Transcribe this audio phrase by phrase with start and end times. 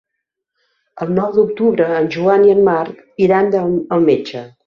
[1.05, 4.45] El nou d'octubre en Joan i en Marc iran al metge.